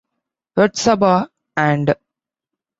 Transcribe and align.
Yotsuba 0.57 1.29
and! 1.55 1.95